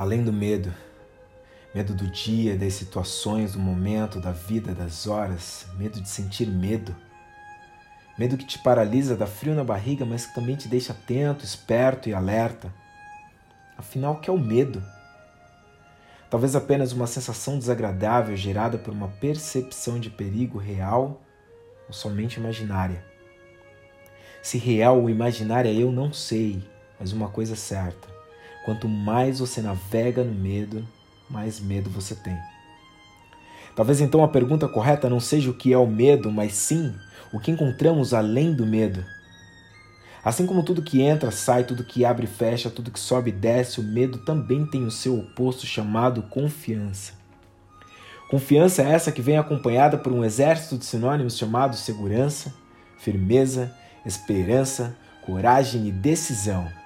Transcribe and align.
Além 0.00 0.24
do 0.24 0.32
medo, 0.32 0.72
medo 1.74 1.92
do 1.92 2.10
dia, 2.10 2.56
das 2.56 2.72
situações, 2.72 3.52
do 3.52 3.58
momento, 3.58 4.18
da 4.18 4.32
vida, 4.32 4.74
das 4.74 5.06
horas, 5.06 5.66
medo 5.76 6.00
de 6.00 6.08
sentir 6.08 6.46
medo. 6.46 6.96
Medo 8.18 8.38
que 8.38 8.46
te 8.46 8.58
paralisa, 8.58 9.14
dá 9.14 9.26
frio 9.26 9.54
na 9.54 9.62
barriga, 9.62 10.06
mas 10.06 10.24
que 10.24 10.34
também 10.34 10.56
te 10.56 10.68
deixa 10.68 10.94
atento, 10.94 11.44
esperto 11.44 12.08
e 12.08 12.14
alerta. 12.14 12.72
Afinal, 13.76 14.14
o 14.14 14.20
que 14.20 14.30
é 14.30 14.32
o 14.32 14.38
medo? 14.38 14.82
Talvez 16.30 16.56
apenas 16.56 16.92
uma 16.92 17.06
sensação 17.06 17.58
desagradável 17.58 18.34
gerada 18.34 18.78
por 18.78 18.94
uma 18.94 19.08
percepção 19.08 20.00
de 20.00 20.08
perigo 20.08 20.56
real 20.56 21.20
ou 21.86 21.92
somente 21.92 22.40
imaginária. 22.40 23.04
Se 24.40 24.56
real 24.56 24.98
ou 24.98 25.10
imaginária 25.10 25.70
eu 25.70 25.92
não 25.92 26.10
sei, 26.10 26.66
mas 26.98 27.12
uma 27.12 27.28
coisa 27.28 27.52
é 27.52 27.56
certa: 27.56 28.19
quanto 28.64 28.88
mais 28.88 29.38
você 29.38 29.60
navega 29.60 30.24
no 30.24 30.32
medo, 30.32 30.86
mais 31.28 31.60
medo 31.60 31.88
você 31.90 32.14
tem. 32.14 32.38
Talvez 33.74 34.00
então 34.00 34.22
a 34.22 34.28
pergunta 34.28 34.68
correta 34.68 35.08
não 35.08 35.20
seja 35.20 35.50
o 35.50 35.54
que 35.54 35.72
é 35.72 35.78
o 35.78 35.86
medo, 35.86 36.30
mas 36.30 36.52
sim 36.52 36.94
o 37.32 37.38
que 37.38 37.50
encontramos 37.50 38.12
além 38.12 38.52
do 38.52 38.66
medo. 38.66 39.04
Assim 40.22 40.46
como 40.46 40.62
tudo 40.62 40.82
que 40.82 41.00
entra, 41.00 41.30
sai, 41.30 41.64
tudo 41.64 41.84
que 41.84 42.04
abre 42.04 42.26
fecha, 42.26 42.68
tudo 42.68 42.90
que 42.90 43.00
sobe 43.00 43.30
e 43.30 43.32
desce, 43.32 43.80
o 43.80 43.82
medo 43.82 44.18
também 44.18 44.66
tem 44.66 44.84
o 44.84 44.90
seu 44.90 45.18
oposto 45.18 45.66
chamado 45.66 46.22
confiança. 46.24 47.14
Confiança 48.28 48.82
é 48.82 48.90
essa 48.90 49.10
que 49.10 49.22
vem 49.22 49.38
acompanhada 49.38 49.96
por 49.96 50.12
um 50.12 50.24
exército 50.24 50.76
de 50.76 50.84
sinônimos 50.84 51.38
chamados 51.38 51.80
segurança, 51.80 52.54
firmeza, 52.98 53.74
esperança, 54.04 54.96
coragem 55.24 55.88
e 55.88 55.90
decisão. 55.90 56.79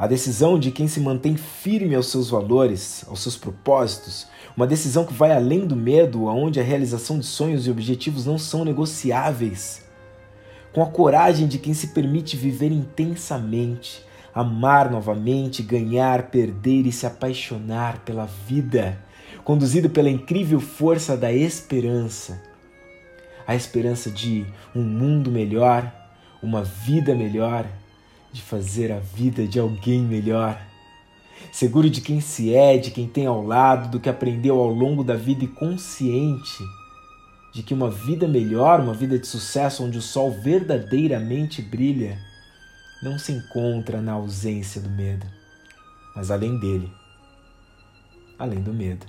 A 0.00 0.06
decisão 0.06 0.58
de 0.58 0.70
quem 0.70 0.88
se 0.88 0.98
mantém 0.98 1.36
firme 1.36 1.94
aos 1.94 2.10
seus 2.10 2.30
valores, 2.30 3.04
aos 3.06 3.20
seus 3.20 3.36
propósitos, 3.36 4.26
uma 4.56 4.66
decisão 4.66 5.04
que 5.04 5.12
vai 5.12 5.30
além 5.30 5.66
do 5.66 5.76
medo, 5.76 6.26
aonde 6.26 6.58
a 6.58 6.62
realização 6.62 7.18
de 7.18 7.26
sonhos 7.26 7.66
e 7.66 7.70
objetivos 7.70 8.24
não 8.24 8.38
são 8.38 8.64
negociáveis. 8.64 9.84
Com 10.72 10.82
a 10.82 10.86
coragem 10.86 11.46
de 11.46 11.58
quem 11.58 11.74
se 11.74 11.88
permite 11.88 12.34
viver 12.34 12.72
intensamente, 12.72 14.02
amar 14.34 14.90
novamente, 14.90 15.62
ganhar, 15.62 16.30
perder 16.30 16.86
e 16.86 16.92
se 16.92 17.04
apaixonar 17.04 17.98
pela 17.98 18.24
vida 18.24 18.98
conduzido 19.44 19.90
pela 19.90 20.10
incrível 20.10 20.60
força 20.60 21.16
da 21.16 21.32
esperança. 21.32 22.40
A 23.46 23.54
esperança 23.54 24.10
de 24.10 24.46
um 24.74 24.82
mundo 24.82 25.30
melhor, 25.30 25.92
uma 26.42 26.62
vida 26.62 27.14
melhor, 27.14 27.66
de 28.32 28.42
fazer 28.42 28.92
a 28.92 28.98
vida 28.98 29.46
de 29.46 29.58
alguém 29.58 30.00
melhor. 30.00 30.60
Seguro 31.52 31.90
de 31.90 32.00
quem 32.00 32.20
se 32.20 32.54
é, 32.54 32.78
de 32.78 32.90
quem 32.90 33.08
tem 33.08 33.26
ao 33.26 33.44
lado, 33.44 33.90
do 33.90 34.00
que 34.00 34.08
aprendeu 34.08 34.58
ao 34.58 34.68
longo 34.68 35.02
da 35.02 35.16
vida 35.16 35.44
e 35.44 35.48
consciente 35.48 36.62
de 37.52 37.62
que 37.62 37.74
uma 37.74 37.90
vida 37.90 38.28
melhor, 38.28 38.80
uma 38.80 38.94
vida 38.94 39.18
de 39.18 39.26
sucesso 39.26 39.84
onde 39.84 39.98
o 39.98 40.02
sol 40.02 40.30
verdadeiramente 40.30 41.60
brilha, 41.60 42.18
não 43.02 43.18
se 43.18 43.32
encontra 43.32 44.00
na 44.00 44.12
ausência 44.12 44.80
do 44.80 44.88
medo, 44.88 45.26
mas 46.14 46.30
além 46.30 46.58
dele, 46.58 46.92
além 48.38 48.60
do 48.62 48.72
medo. 48.72 49.06